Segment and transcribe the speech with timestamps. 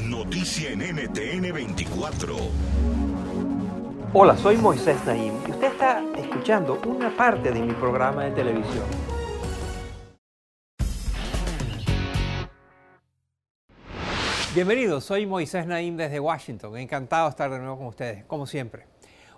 [0.00, 2.34] Es noticia en NTN 24.
[4.14, 8.84] Hola, soy Moisés Naim y usted está escuchando una parte de mi programa de televisión.
[14.54, 16.78] Bienvenidos, soy Moisés Naim desde Washington.
[16.78, 18.86] Encantado de estar de nuevo con ustedes, como siempre.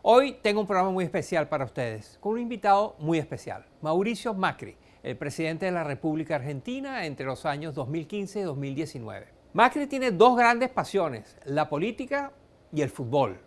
[0.03, 4.77] Hoy tengo un programa muy especial para ustedes, con un invitado muy especial, Mauricio Macri,
[5.03, 9.42] el presidente de la República Argentina entre los años 2015 y 2019.
[9.55, 12.33] Macri tiene dos grandes pasiones, la política
[12.73, 13.39] y el fútbol.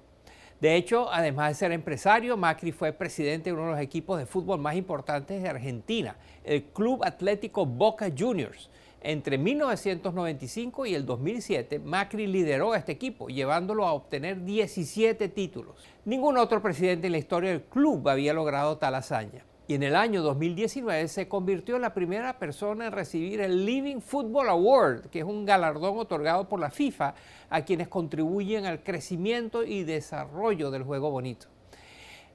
[0.61, 4.27] De hecho, además de ser empresario, Macri fue presidente de uno de los equipos de
[4.27, 8.69] fútbol más importantes de Argentina, el Club Atlético Boca Juniors.
[9.01, 15.75] Entre 1995 y el 2007, Macri lideró este equipo, llevándolo a obtener 17 títulos.
[16.05, 19.43] Ningún otro presidente en la historia del club había logrado tal hazaña.
[19.67, 23.99] Y en el año 2019 se convirtió en la primera persona en recibir el Living
[23.99, 27.15] Football Award, que es un galardón otorgado por la FIFA
[27.49, 31.47] a quienes contribuyen al crecimiento y desarrollo del juego bonito.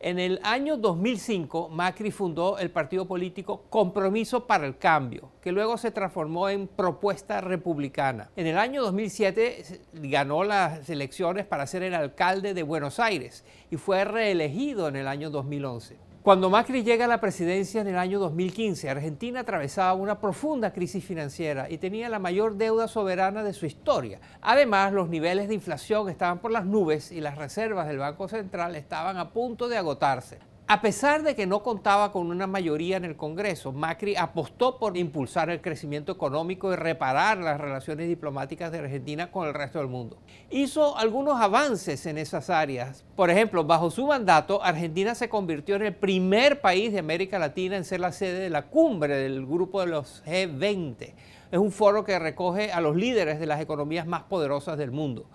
[0.00, 5.76] En el año 2005, Macri fundó el partido político Compromiso para el Cambio, que luego
[5.76, 8.30] se transformó en Propuesta Republicana.
[8.34, 13.76] En el año 2007 ganó las elecciones para ser el alcalde de Buenos Aires y
[13.76, 16.09] fue reelegido en el año 2011.
[16.22, 21.02] Cuando Macri llega a la presidencia en el año 2015, Argentina atravesaba una profunda crisis
[21.02, 24.20] financiera y tenía la mayor deuda soberana de su historia.
[24.42, 28.76] Además, los niveles de inflación estaban por las nubes y las reservas del Banco Central
[28.76, 30.49] estaban a punto de agotarse.
[30.72, 34.96] A pesar de que no contaba con una mayoría en el Congreso, Macri apostó por
[34.96, 39.88] impulsar el crecimiento económico y reparar las relaciones diplomáticas de Argentina con el resto del
[39.88, 40.18] mundo.
[40.48, 43.04] Hizo algunos avances en esas áreas.
[43.16, 47.76] Por ejemplo, bajo su mandato, Argentina se convirtió en el primer país de América Latina
[47.76, 51.14] en ser la sede de la cumbre del grupo de los G20.
[51.50, 55.26] Es un foro que recoge a los líderes de las economías más poderosas del mundo.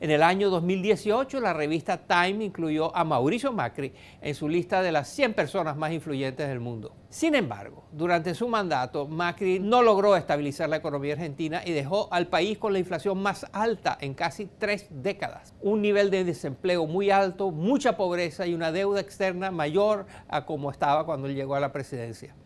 [0.00, 4.92] En el año 2018, la revista Time incluyó a Mauricio Macri en su lista de
[4.92, 6.94] las 100 personas más influyentes del mundo.
[7.08, 12.28] Sin embargo, durante su mandato, Macri no logró estabilizar la economía argentina y dejó al
[12.28, 15.52] país con la inflación más alta en casi tres décadas.
[15.62, 20.70] Un nivel de desempleo muy alto, mucha pobreza y una deuda externa mayor a como
[20.70, 22.36] estaba cuando llegó a la presidencia.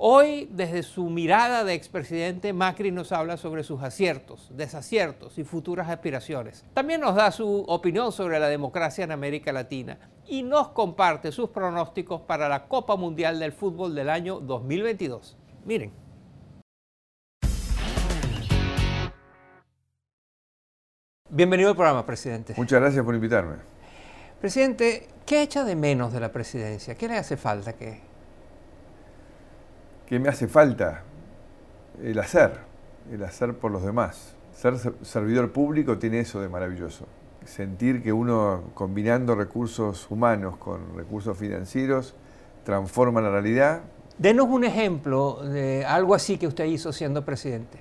[0.00, 5.88] Hoy, desde su mirada de expresidente, Macri nos habla sobre sus aciertos, desaciertos y futuras
[5.88, 6.64] aspiraciones.
[6.72, 9.98] También nos da su opinión sobre la democracia en América Latina
[10.28, 15.36] y nos comparte sus pronósticos para la Copa Mundial del Fútbol del año 2022.
[15.64, 15.90] Miren.
[21.28, 22.54] Bienvenido al programa, presidente.
[22.56, 23.56] Muchas gracias por invitarme.
[24.40, 26.94] Presidente, ¿qué echa de menos de la presidencia?
[26.94, 28.07] ¿Qué le hace falta que
[30.08, 31.02] ¿Qué me hace falta?
[32.02, 32.52] El hacer,
[33.12, 34.34] el hacer por los demás.
[34.54, 37.04] Ser servidor público tiene eso de maravilloso.
[37.44, 42.14] Sentir que uno, combinando recursos humanos con recursos financieros,
[42.64, 43.82] transforma la realidad.
[44.16, 47.78] Denos un ejemplo de algo así que usted hizo siendo presidente.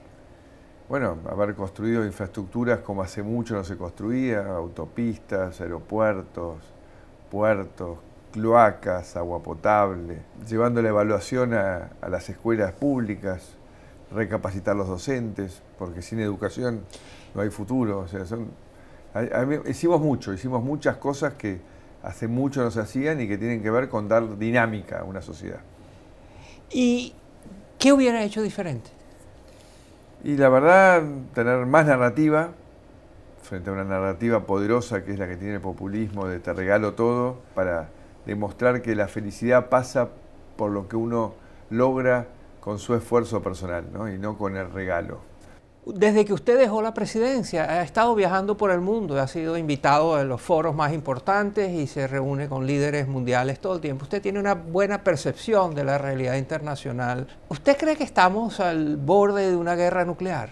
[0.89, 6.57] Bueno, haber construido infraestructuras como hace mucho no se construía, autopistas, aeropuertos,
[7.31, 7.99] puertos,
[8.31, 13.55] cloacas, agua potable, llevando la evaluación a, las escuelas públicas,
[14.11, 16.81] recapacitar los docentes, porque sin educación
[17.33, 17.99] no hay futuro.
[17.99, 18.49] O sea, son,
[19.67, 21.59] hicimos mucho, hicimos muchas cosas que
[22.03, 25.21] hace mucho no se hacían y que tienen que ver con dar dinámica a una
[25.21, 25.59] sociedad.
[26.69, 27.13] ¿Y
[27.79, 28.89] qué hubiera hecho diferente?
[30.23, 31.03] Y la verdad,
[31.33, 32.51] tener más narrativa,
[33.41, 36.93] frente a una narrativa poderosa que es la que tiene el populismo de te regalo
[36.93, 37.89] todo, para
[38.27, 40.09] demostrar que la felicidad pasa
[40.57, 41.33] por lo que uno
[41.69, 42.27] logra
[42.59, 44.11] con su esfuerzo personal ¿no?
[44.11, 45.19] y no con el regalo.
[45.85, 50.15] Desde que usted dejó la presidencia, ha estado viajando por el mundo, ha sido invitado
[50.15, 54.03] a los foros más importantes y se reúne con líderes mundiales todo el tiempo.
[54.03, 57.27] Usted tiene una buena percepción de la realidad internacional.
[57.47, 60.49] ¿Usted cree que estamos al borde de una guerra nuclear?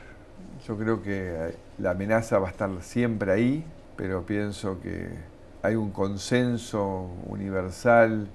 [0.65, 3.65] Yo creo que la amenaza va a estar siempre ahí,
[3.97, 5.34] pero pienso que
[5.65, 8.27] hay un consenso universal,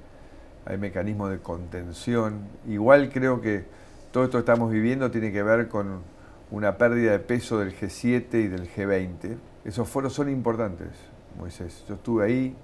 [0.67, 2.41] hay mecanismos de contención.
[2.69, 3.65] Igual creo que
[4.11, 6.01] todo esto que estamos viviendo tiene que ver con
[6.51, 9.37] una pérdida de peso del G7 y del G20.
[9.65, 10.89] Esos foros son importantes,
[11.39, 11.85] Moisés.
[11.89, 12.57] Yo estuve ahí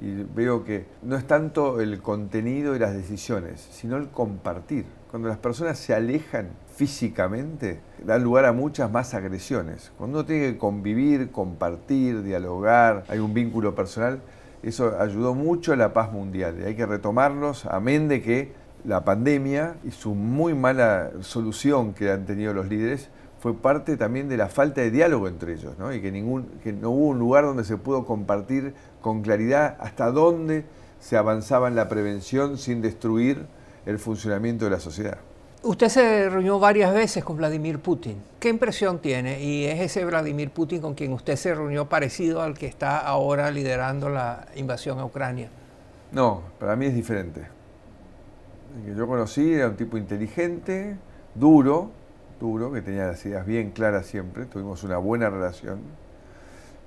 [0.00, 4.84] y veo que no es tanto el contenido y las decisiones, sino el compartir.
[5.10, 9.92] Cuando las personas se alejan físicamente, da lugar a muchas más agresiones.
[9.98, 14.20] Cuando uno tiene que convivir, compartir, dialogar, hay un vínculo personal,
[14.62, 16.56] eso ayudó mucho a la paz mundial.
[16.60, 18.52] Y hay que retomarlos, amén de que
[18.84, 24.28] la pandemia y su muy mala solución que han tenido los líderes fue parte también
[24.28, 25.92] de la falta de diálogo entre ellos, ¿no?
[25.92, 30.12] y que, ningún, que no hubo un lugar donde se pudo compartir con claridad hasta
[30.12, 30.64] dónde
[31.00, 33.46] se avanzaba en la prevención sin destruir
[33.84, 35.18] el funcionamiento de la sociedad.
[35.64, 38.20] Usted se reunió varias veces con Vladimir Putin.
[38.40, 39.40] ¿Qué impresión tiene?
[39.40, 43.48] ¿Y es ese Vladimir Putin con quien usted se reunió parecido al que está ahora
[43.52, 45.50] liderando la invasión a Ucrania?
[46.10, 47.46] No, para mí es diferente.
[48.76, 50.96] El que yo conocí era un tipo inteligente,
[51.36, 51.92] duro,
[52.72, 55.78] que tenía las ideas bien claras siempre, tuvimos una buena relación,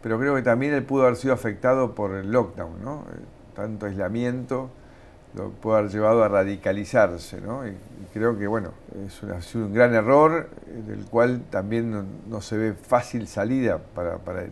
[0.04, 3.06] pero creo que también él pudo haber sido afectado por el lockdown, ¿no?
[3.10, 3.20] Eh,
[3.56, 4.70] tanto aislamiento
[5.36, 7.68] lo pudo haber llevado a radicalizarse, ¿no?
[7.68, 7.76] Y,
[8.14, 8.72] creo que, bueno,
[9.06, 14.18] es sido un gran error eh, del cual también no, se ve fácil salida para,
[14.20, 14.52] para él.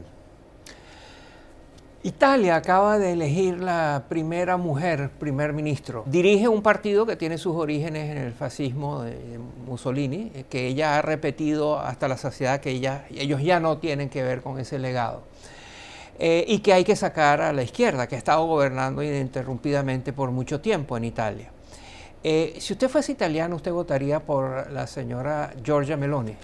[2.06, 6.04] Italia acaba de elegir la primera mujer primer ministro.
[6.06, 10.98] Dirige un partido que tiene sus orígenes en el fascismo de Mussolini, eh, que ella
[10.98, 14.80] ha repetido hasta la saciedad que ella, ellos ya no tienen que ver con ese
[14.80, 15.24] legado.
[16.20, 20.32] Eh, y que hay que sacar a la izquierda, que ha estado gobernando ininterrumpidamente por
[20.32, 21.52] mucho tiempo en Italia.
[22.24, 26.36] Eh, si usted fuese italiano, ¿usted votaría por la señora Giorgia Meloni?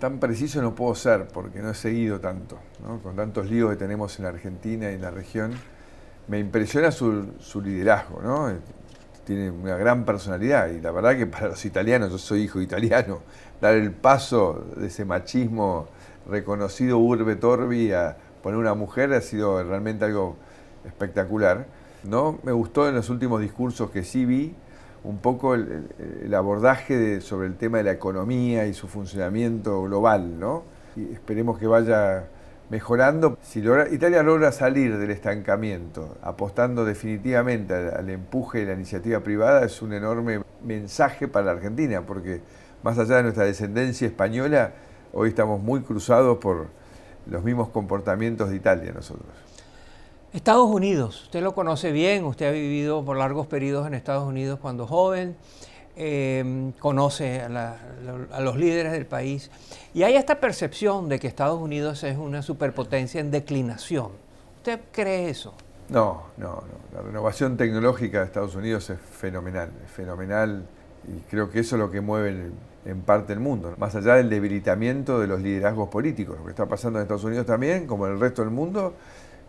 [0.00, 2.58] tan preciso no puedo ser porque no he seguido tanto,
[3.02, 5.52] con tantos líos que tenemos en la Argentina y en la región.
[6.26, 8.50] Me impresiona su, liderazgo, ¿no?
[9.24, 13.20] tiene una gran personalidad y la verdad que para los italianos, yo soy hijo italiano,
[13.60, 15.88] dar el paso de ese machismo
[16.26, 20.36] reconocido urbe torbi a poner una mujer ha sido realmente algo
[20.84, 21.66] espectacular.
[22.04, 22.38] ¿no?
[22.42, 24.54] Me gustó en los últimos discursos que sí vi,
[25.02, 30.62] un poco el, abordaje sobre el tema de la economía y su funcionamiento global, ¿no?
[30.96, 32.24] Esperemos que vaya
[32.68, 33.38] mejorando.
[33.42, 33.60] Si
[33.90, 39.92] Italia logra salir del estancamiento, apostando definitivamente al, empuje de la iniciativa privada, es un
[39.92, 42.42] enorme mensaje para la Argentina, porque
[42.82, 44.72] más allá de nuestra descendencia española,
[45.12, 46.68] hoy estamos muy cruzados por
[47.30, 49.28] los mismos comportamientos de Italia nosotros.
[50.32, 54.60] Estados Unidos, usted lo conoce bien, usted ha vivido por largos periodos en Estados Unidos
[54.60, 55.36] cuando joven,
[55.96, 57.76] eh, conoce a,
[58.40, 59.50] los líderes del país
[59.92, 64.12] y hay esta percepción de que Estados Unidos es una superpotencia en declinación.
[64.58, 65.54] ¿Usted cree eso?
[65.88, 66.96] No, no, no.
[66.96, 70.64] La renovación tecnológica de Estados Unidos es fenomenal, es fenomenal
[71.08, 72.50] y creo que eso es lo que mueve
[72.84, 76.66] en parte el mundo, más allá del debilitamiento de los liderazgos políticos, lo que está
[76.66, 78.94] pasando en Estados Unidos también, como en el resto del mundo,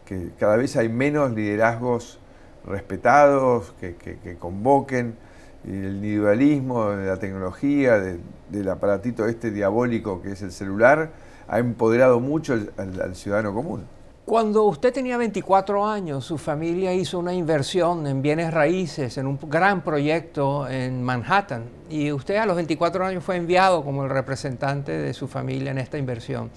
[0.05, 2.19] que cada vez hay menos liderazgos
[2.65, 5.15] respetados, que, convoquen,
[5.63, 11.11] y el individualismo de la tecnología, del aparatito este diabólico que es el celular,
[11.47, 13.85] ha empoderado mucho al, ciudadano común.
[14.31, 19.38] Cuando usted tenía 24 años, su familia hizo una inversión en bienes raíces, en un
[19.50, 24.93] gran proyecto en Manhattan, y usted a los 24 años fue enviado como el representante
[24.93, 26.50] de su familia en esta inversión.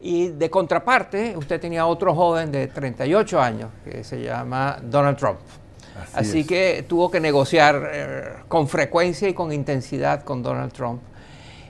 [0.00, 5.40] Y de contraparte, usted tenía otro joven de 38 años que se llama Donald Trump.
[6.14, 11.02] Así, que tuvo que negociar eh, con frecuencia y con intensidad con Donald Trump.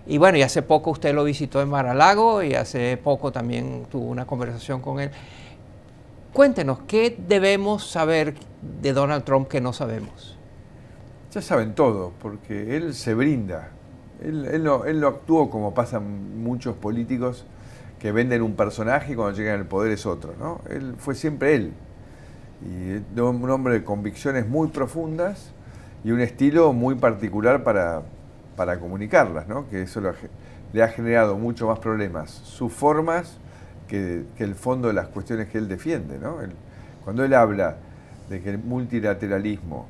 [0.06, 4.06] Y bueno, y hace poco usted lo visitó en Mar-a-Lago y hace poco también tuvo
[4.06, 5.10] una conversación con él.
[6.32, 8.34] Cuéntenos, ¿qué debemos saber
[8.80, 10.36] de Donald Trump que no sabemos?
[11.30, 13.70] Ya saben todo, porque él se brinda.
[14.22, 17.44] Él, no, actuó como pasan muchos políticos
[17.98, 20.60] que venden un personaje y cuando llegan al poder es otro, ¿no?
[20.68, 21.72] Él fue siempre él.
[22.64, 25.52] Y un hombre de convicciones muy profundas
[26.04, 28.02] y un estilo muy particular para,
[28.56, 29.68] para comunicarlas, ¿no?
[29.68, 30.00] Que eso
[30.72, 32.30] le ha generado mucho más problemas.
[32.30, 33.38] Sus formas
[33.92, 36.36] que, el fondo de las cuestiones que él defiende, ¿no?
[37.04, 37.76] cuando él habla
[38.30, 39.86] de que el multilateralismo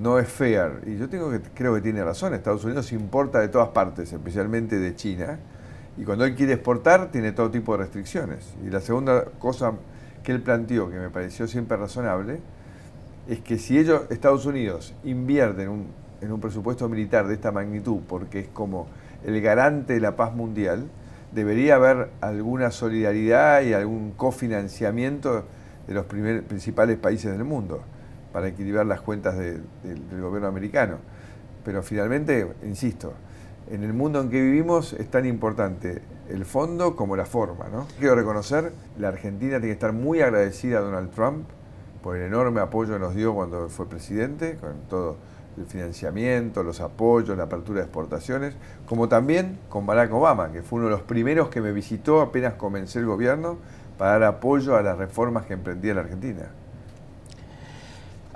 [0.00, 3.48] no es fair, y yo tengo que, creo que tiene razón, Estados Unidos importa de
[3.48, 5.38] todas partes, especialmente de China,
[5.98, 8.54] Y cuando él quiere exportar, tiene todo tipo de restricciones.
[8.66, 9.74] Y la segunda cosa
[10.22, 12.40] que él planteó, que me pareció siempre razonable,
[13.28, 15.88] es que si ellos, Estados Unidos, invierten
[16.22, 18.86] en un presupuesto militar de esta magnitud, porque es como
[19.24, 20.88] el garante de la paz mundial,
[21.32, 25.44] debería haber alguna solidaridad y algún cofinanciamiento
[25.86, 27.82] de los principales países del mundo
[28.32, 29.62] para equilibrar las cuentas del
[30.20, 30.98] gobierno americano.
[31.64, 33.12] Pero finalmente, insisto,
[33.70, 37.66] en el mundo en que vivimos es tan importante el fondo como la forma.
[37.70, 37.86] ¿no?
[37.98, 41.46] Quiero reconocer, la Argentina tiene que estar muy agradecida a Donald Trump
[42.02, 45.16] por el enorme apoyo que nos dio cuando fue presidente, con todo
[45.58, 48.54] el financiamiento, los apoyos, la apertura de exportaciones,
[48.86, 52.54] como también con Barack Obama, que fue uno de los primeros que me visitó apenas
[52.54, 53.58] comencé el gobierno
[53.98, 56.48] para dar apoyo a las reformas que emprendía la Argentina.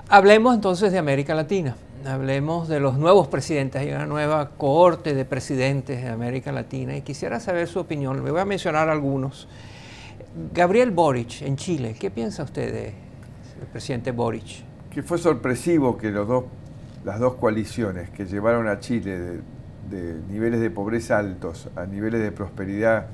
[0.09, 5.25] Hablemos entonces de América Latina, hablemos de los nuevos presidentes, hay una nueva cohorte de
[5.25, 9.49] presidentes de América Latina y quisiera saber su opinión, me voy a mencionar algunos.
[10.53, 14.65] Gabriel Boric en Chile, ¿qué piensa usted del presidente Boric?
[14.91, 16.45] Que fue sorpresivo que los dos
[17.07, 19.41] las dos coaliciones que llevaron a Chile
[19.89, 23.07] de, niveles de pobreza altos a niveles de prosperidad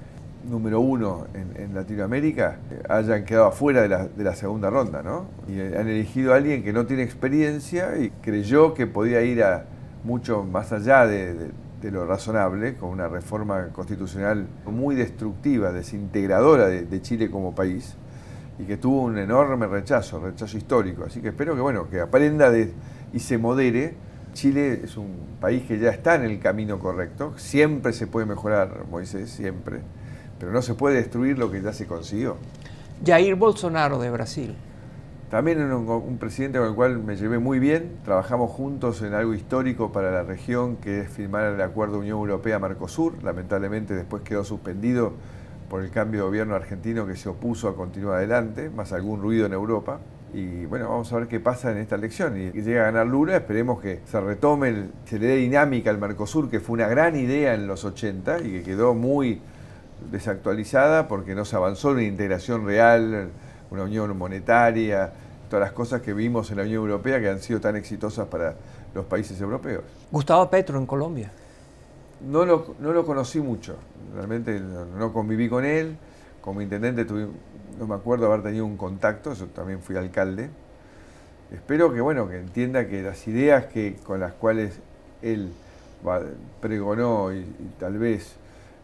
[0.48, 5.26] número uno en, Latinoamérica eh, hayan quedado afuera de la, segunda ronda, ¿no?
[5.46, 9.44] Y eh, han elegido a alguien que no tiene experiencia y creyó que podía ir
[9.44, 9.66] a
[10.04, 11.50] mucho más allá de,
[11.82, 17.94] lo razonable, con una reforma constitucional muy destructiva, desintegradora de, Chile como país,
[18.58, 21.04] y que tuvo un enorme rechazo, rechazo histórico.
[21.04, 22.72] Así que espero que, bueno, que aprenda de
[23.12, 23.94] y se modere.
[24.32, 27.34] Chile es un país que ya está en el camino correcto.
[27.36, 29.80] Siempre se puede mejorar, Moisés, siempre.
[30.38, 32.36] Pero no se puede destruir lo que ya se consiguió.
[33.04, 34.54] Jair Bolsonaro de Brasil.
[35.30, 37.98] También un, un, presidente con el cual me llevé muy bien.
[38.04, 43.22] Trabajamos juntos en algo histórico para la región, que es firmar el acuerdo Unión Europea-Mercosur.
[43.22, 45.14] Lamentablemente después quedó suspendido
[45.70, 49.46] por el cambio de gobierno argentino que se opuso a continuar adelante, más algún ruido
[49.46, 50.00] en Europa.
[50.34, 52.36] Y bueno, vamos a ver qué pasa en esta elección.
[52.38, 56.48] Y llegue a ganar Lula, esperemos que se retome, se le dé dinámica al Mercosur,
[56.48, 59.40] que fue una gran idea en los 80 y que quedó muy
[60.10, 63.30] desactualizada porque no se avanzó en una integración real,
[63.70, 65.12] una unión monetaria,
[65.50, 68.54] todas las cosas que vimos en la Unión Europea que han sido tan exitosas para
[68.94, 69.84] los países europeos.
[70.10, 71.30] Gustavo Petro en Colombia.
[72.22, 73.76] No lo, no lo conocí mucho,
[74.14, 75.96] realmente no conviví con él.
[76.42, 77.28] Como intendente tuve,
[77.78, 80.50] no me acuerdo haber tenido un contacto, yo también fui alcalde.
[81.52, 84.80] Espero que bueno, que entienda que las ideas que, con las cuales
[85.22, 85.52] él
[86.60, 87.44] pregonó y,
[87.78, 88.34] tal vez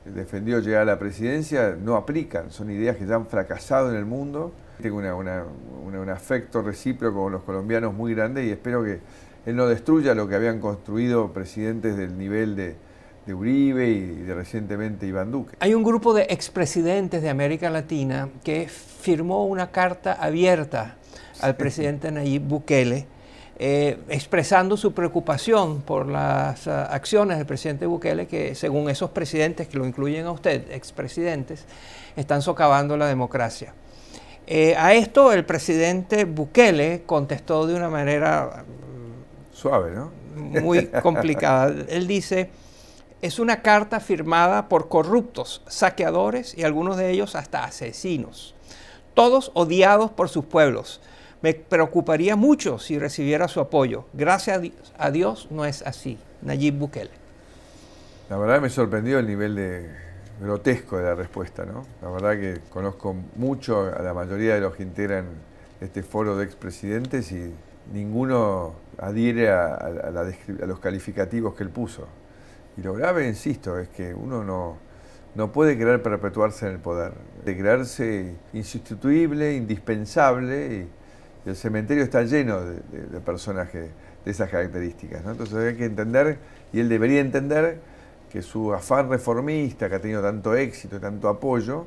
[0.05, 4.07] defendió llegar a la presidencia no aplican, son ideas que ya han fracasado en el
[4.07, 4.53] mundo.
[4.81, 9.01] Tengo un afecto recíproco con los colombianos muy grande y espero que
[9.45, 12.77] él no destruya lo que habían construido presidentes del nivel de,
[13.29, 15.55] de Uribe y de recientemente Iván Duque.
[15.61, 20.97] Hay un grupo de expresidentes de América Latina que firmó una carta abierta
[21.43, 23.07] al presidente Nayib Bukele,
[23.59, 29.69] eh, expresando su preocupación por las uh, acciones del presidente Bukele, que según esos presidentes,
[29.69, 31.67] que lo incluyen a usted, expresidentes,
[32.17, 33.75] están socavando la democracia.
[34.47, 38.65] Eh, a esto el presidente Bukele contestó de una manera...
[39.53, 40.13] Suave, ¿no?
[40.35, 41.75] Muy complicada.
[41.91, 42.49] Él dice
[43.21, 48.55] es una carta firmada por corruptos, saqueadores y algunos de ellos hasta asesinos,
[49.15, 51.01] todos odiados por sus pueblos.
[51.43, 54.07] Me preocuparía mucho si recibiera su apoyo.
[54.13, 54.61] Gracias
[54.99, 56.19] a Dios no es así.
[56.43, 57.11] Nayib Bukele.
[58.29, 59.89] La verdad me sorprendió el nivel de
[60.41, 61.87] grotesco de la respuesta, ¿no?
[62.03, 65.27] La verdad que conozco mucho a la mayoría de los que integran
[65.81, 67.53] este foro de expresidentes y
[67.93, 70.11] ninguno adhiere a
[70.67, 72.07] los calificativos que él puso.
[72.79, 74.77] Y lo grave, insisto, es que uno no,
[75.35, 77.13] no puede querer perpetuarse en el poder,
[77.45, 80.89] de creerse insustituible, indispensable, y,
[81.49, 82.81] el cementerio está lleno de,
[83.11, 83.89] de, personajes
[84.25, 85.25] de esas características.
[85.25, 86.39] Entonces hay que entender,
[86.73, 87.81] y él debería entender,
[88.31, 91.87] que su afán reformista, que ha tenido tanto éxito, tanto apoyo,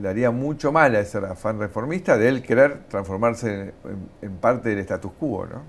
[0.00, 4.68] le haría mucho mal a ese afán reformista de él querer transformarse en, en parte
[4.68, 5.46] del status quo.
[5.46, 5.62] ¿no?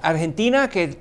[0.00, 0.96] Argentina, que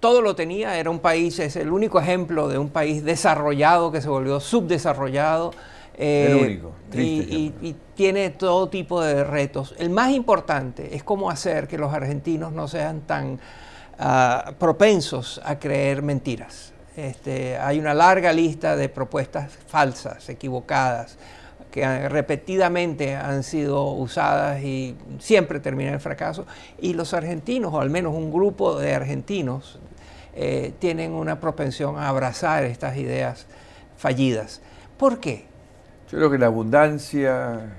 [0.00, 4.00] todo lo tenía, era un país, es el único ejemplo de un país desarrollado que
[4.00, 5.52] se volvió subdesarrollado.
[5.94, 6.72] Eh, el único.
[6.94, 9.74] Y, tiene todo tipo de retos.
[9.78, 13.38] El más importante es cómo hacer que los argentinos no sean tan
[13.98, 16.72] ah, propensos a creer mentiras.
[16.96, 21.18] Este, hay una larga lista de propuestas falsas, equivocadas,
[21.70, 26.46] que repetidamente han sido usadas y siempre terminan en fracaso.
[26.78, 29.78] Y los argentinos, o al menos un grupo de argentinos,
[30.34, 33.46] eh, tienen una propensión a abrazar estas ideas
[33.96, 34.60] fallidas.
[34.96, 35.46] ¿Por qué?
[36.10, 37.72] Yo creo que la abundancia,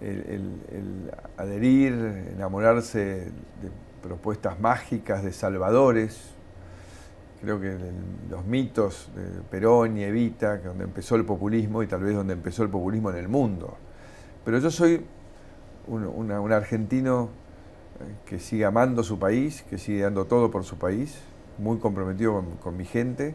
[0.00, 1.92] el, adherir,
[2.34, 3.70] enamorarse de
[4.02, 6.33] propuestas mágicas, de salvadores,
[7.44, 7.78] creo que
[8.30, 12.32] los mitos de Perón y Evita, que donde empezó el populismo y tal vez donde
[12.32, 13.76] empezó el populismo en el mundo.
[14.44, 15.04] Pero yo soy
[15.86, 17.28] un, argentino
[18.00, 21.18] eh, que sigue amando su país, que sigue dando todo por su país,
[21.58, 23.34] muy comprometido con mi gente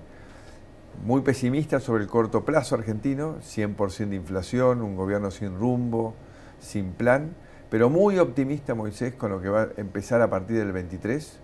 [1.03, 6.13] muy pesimista sobre el corto plazo argentino, 100% de inflación, un gobierno sin rumbo,
[6.59, 7.35] sin plan,
[7.69, 11.39] pero muy optimista Moisés con lo que va a empezar a partir del 23,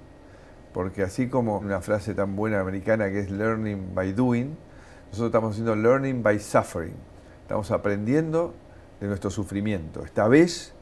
[0.75, 4.58] porque así como una frase tan buena americana que es learning by doing,
[5.05, 6.98] nosotros estamos haciendo learning by suffering,
[7.44, 8.53] estamos aprendiendo
[9.00, 10.03] de nuestro sufrimiento.
[10.03, 10.74] Esta vez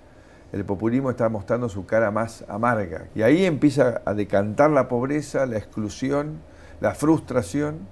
[0.51, 3.05] el populismo está mostrando su cara más amarga.
[3.13, 6.39] Y ahí empieza a decantar la pobreza, la exclusión,
[6.81, 7.87] la frustración.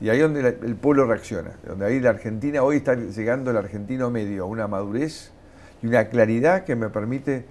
[0.00, 3.56] Y ahí es donde el pueblo reacciona, donde ahí la Argentina, hoy está llegando el
[3.56, 5.30] argentino medio a una madurez
[5.80, 7.44] y una claridad que me permite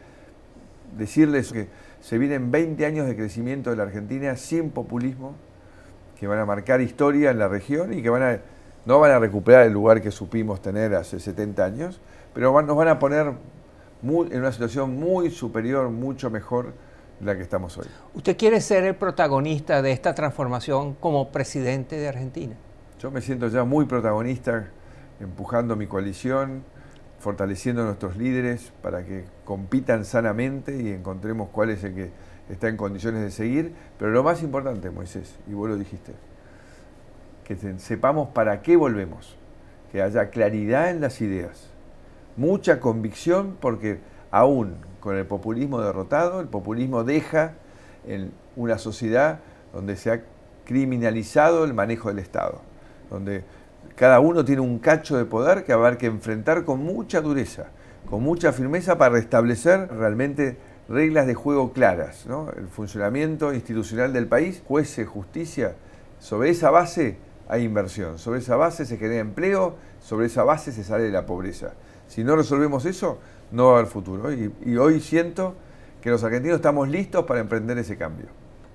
[0.98, 1.70] decirles que
[2.06, 5.34] se vienen 20 años de crecimiento de la Argentina sin populismo,
[6.20, 8.40] que van a marcar historia en la región y que van a,
[8.86, 12.00] no van a recuperar el lugar que supimos tener hace 70 años,
[12.32, 13.34] pero nos van a poner
[14.04, 16.74] en una situación muy superior, mucho mejor
[17.22, 17.88] la que estamos hoy.
[18.14, 22.54] ¿Usted quiere ser el protagonista de esta transformación como presidente de Argentina?
[23.00, 24.68] Yo me siento ya muy protagonista,
[25.20, 26.66] empujando mi coalición,
[27.26, 32.12] fortaleciendo a nuestros líderes para que compitan sanamente y encontremos cuál es el que
[32.52, 33.74] está en condiciones de seguir.
[33.98, 36.12] Pero lo más importante, Moisés, y vos lo dijiste,
[37.44, 39.38] que sepamos para qué volvemos,
[39.92, 41.72] que haya claridad en las ideas,
[42.38, 43.98] mucha convicción, porque
[44.30, 47.54] aún con el populismo derrotado, el populismo deja
[48.06, 49.40] en una sociedad
[49.74, 50.22] donde se ha
[50.64, 52.62] criminalizado el manejo del Estado,
[53.10, 53.44] donde
[53.96, 57.68] cada uno tiene un cacho de poder que haber que enfrentar con mucha dureza,
[58.10, 60.58] con mucha firmeza para restablecer realmente
[60.88, 62.26] reglas de juego claras,
[62.58, 65.76] el funcionamiento institucional del país, jueces, justicia,
[66.20, 70.84] sobre esa base hay inversión, sobre esa base se genera empleo, sobre esa base se
[70.84, 71.74] sale de la pobreza.
[72.08, 73.20] Si no resolvemos eso,
[73.52, 74.32] no va a haber futuro.
[74.32, 75.56] Y, hoy siento
[76.02, 78.28] que los argentinos estamos listos para emprender ese cambio.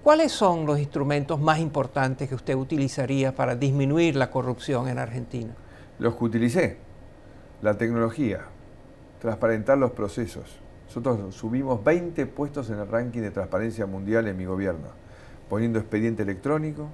[0.03, 5.55] ¿Cuáles son los instrumentos más importantes que usted utilizaría para disminuir la corrupción en Argentina?
[5.99, 6.79] Los que utilicé.
[7.61, 8.47] La tecnología,
[9.21, 10.59] transparentar los procesos.
[10.87, 14.89] Nosotros subimos 20 puestos en el ranking de transparencia mundial en mi gobierno,
[15.51, 16.89] poniendo expediente electrónico,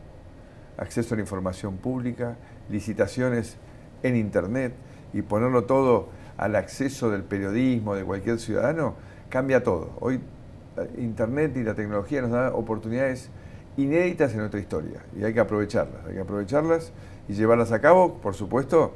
[0.76, 2.36] acceso a la información pública,
[2.68, 3.56] licitaciones
[4.02, 4.74] en Internet
[5.12, 8.96] y ponerlo todo al acceso del periodismo, de cualquier ciudadano,
[9.28, 9.92] cambia todo.
[10.00, 10.20] Hoy
[10.98, 13.30] Internet y la tecnología nos dan oportunidades
[13.76, 16.92] inéditas en nuestra historia y hay que aprovecharlas, hay que aprovecharlas
[17.28, 18.14] y llevarlas a cabo.
[18.14, 18.94] Por supuesto,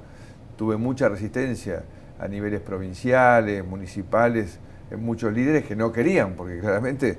[0.57, 1.85] tuve mucha resistencia
[2.19, 4.59] a niveles provinciales, municipales,
[4.91, 7.17] en muchos líderes que no querían, porque claramente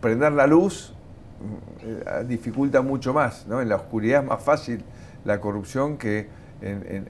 [0.00, 0.94] prender la luz
[1.40, 3.60] mm, eh, dificulta mucho más, ¿no?
[3.60, 4.82] en la oscuridad es más fácil
[5.24, 6.26] la corrupción que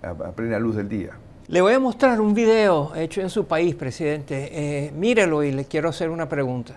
[0.03, 1.12] a plena luz del día.
[1.48, 4.50] Le voy a mostrar un video hecho en su país, presidente.
[4.52, 6.74] Eh, mírelo y le quiero hacer una pregunta.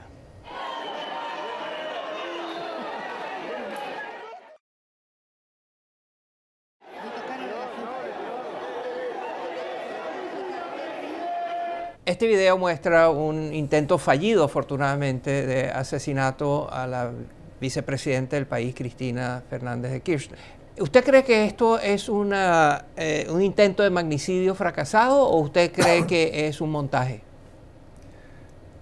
[12.05, 17.11] Este video muestra un intento fallido, afortunadamente, de asesinato a la
[17.59, 20.60] vicepresidenta del país, Cristina Fernández de Kirchner.
[20.81, 26.07] ¿Usted cree que esto es una, eh, un intento de magnicidio fracasado o usted cree
[26.07, 27.21] que es un montaje?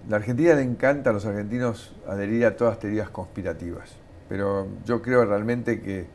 [0.08, 3.90] La Argentina le encanta a los argentinos adherir a todas teorías conspirativas,
[4.30, 6.06] pero yo creo realmente que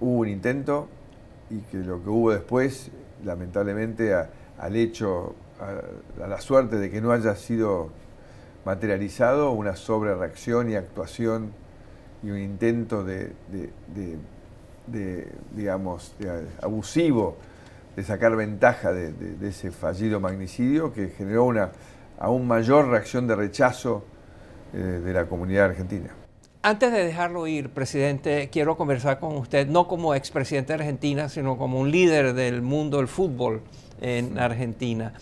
[0.00, 0.88] hubo un intento
[1.50, 2.90] y que lo que hubo después,
[3.26, 7.90] lamentablemente, al hecho, a, la suerte de que no haya sido
[8.64, 11.52] materializado una sobrereacción y actuación
[12.22, 14.16] y un intento de de,
[14.86, 16.14] digamos,
[16.62, 17.36] abusivo
[17.96, 21.70] de sacar ventaja de, ese fallido magnicidio que generó una
[22.18, 24.04] aún mayor reacción de rechazo
[24.72, 26.10] eh, de la comunidad argentina.
[26.62, 31.58] Antes de dejarlo ir, presidente, quiero conversar con usted, no como expresidente de Argentina, sino
[31.58, 33.60] como un líder del mundo del fútbol
[34.00, 35.12] en Argentina.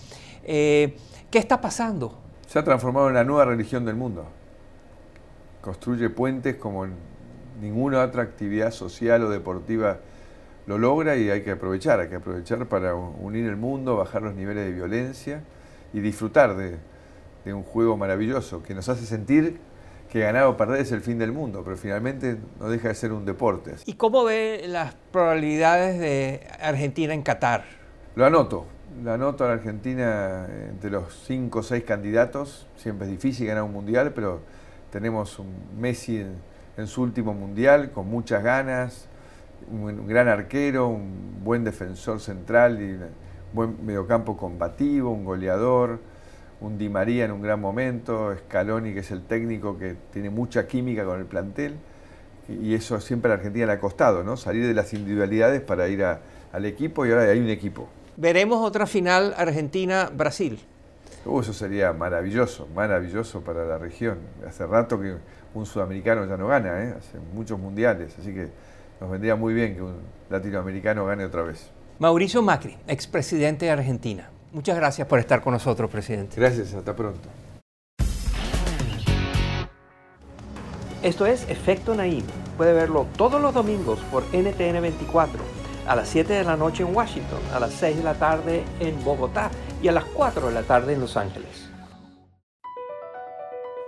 [0.44, 0.96] Eh,
[1.30, 2.18] ¿Qué está pasando?
[2.46, 4.24] Se ha transformado en la nueva religión del mundo.
[5.60, 6.92] Construye puentes como en
[7.62, 10.00] ninguna otra actividad social o deportiva
[10.66, 14.34] lo logra y hay que aprovechar, hay que aprovechar para unir el mundo, bajar los
[14.34, 15.42] niveles de violencia
[15.92, 16.78] y disfrutar de,
[17.52, 19.58] un juego maravilloso que nos hace sentir
[20.10, 23.12] que ganar o perder es el fin del mundo, pero finalmente no deja de ser
[23.12, 23.74] un deporte.
[23.86, 27.64] ¿Y cómo ve las probabilidades de Argentina en Qatar?
[28.14, 28.66] Lo anoto,
[29.02, 32.68] lo anoto a la Argentina entre los cinco o seis candidatos.
[32.76, 34.40] Siempre es difícil ganar un mundial, pero
[34.90, 35.48] tenemos un
[35.80, 36.36] Messi en,
[36.76, 39.08] en su último mundial con muchas ganas,
[39.70, 43.10] un gran arquero, un buen defensor central y un
[43.52, 46.00] buen mediocampo combativo, un goleador
[46.62, 50.66] un Di María en un gran momento, Scaloni que es el técnico que tiene mucha
[50.66, 51.76] química con el plantel
[52.48, 54.36] y eso siempre a la Argentina le ha costado, ¿no?
[54.36, 57.88] Salir de las individualidades para ir al equipo y ahora hay un equipo.
[58.16, 60.60] ¿Veremos otra final Argentina-Brasil?
[61.24, 64.18] Uh, eso sería maravilloso, maravilloso para la región.
[64.46, 65.16] Hace rato que
[65.54, 66.94] un sudamericano ya no gana, ¿eh?
[66.98, 68.48] hace muchos mundiales, así que
[69.00, 69.96] nos vendría muy bien que un
[70.30, 71.70] latinoamericano gane otra vez.
[71.98, 74.30] Mauricio Macri, expresidente de Argentina.
[74.52, 76.36] Muchas gracias por estar con nosotros, presidente.
[76.38, 77.28] Gracias, hasta pronto.
[81.02, 82.24] Esto es Efecto Naim.
[82.56, 85.42] Puede verlo todos los domingos por NTN 24,
[85.86, 89.02] a las 7 de la noche en Washington, a las 6 de la tarde en
[89.02, 89.50] Bogotá
[89.82, 91.71] y a las 4 de la tarde en Los Ángeles.